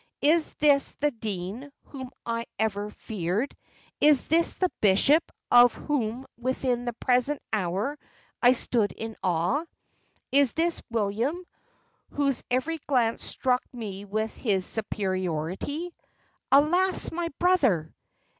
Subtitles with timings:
[0.23, 3.55] "Is this the dean, whom I ever feared?
[3.99, 7.99] Is this the bishop, of whom within the present hour
[8.41, 9.63] I stood in awe?
[10.31, 11.45] Is this William,
[12.09, 15.93] whose every glance struck me with his superiority?
[16.51, 17.93] Alas, my brother!